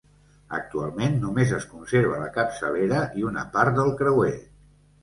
[0.59, 4.35] Actualment només es conserva la capçalera i una part del creuer.